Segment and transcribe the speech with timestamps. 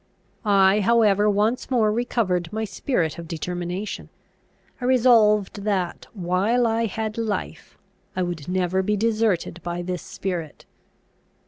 [0.43, 4.09] I however once more recovered my spirit of determination.
[4.81, 7.77] I resolved that, while I had life,
[8.15, 10.65] I would never be deserted by this spirit.